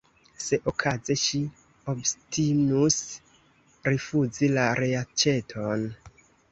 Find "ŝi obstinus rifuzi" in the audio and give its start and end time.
1.23-4.53